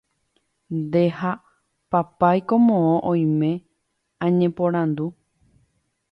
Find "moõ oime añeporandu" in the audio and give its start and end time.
2.67-5.05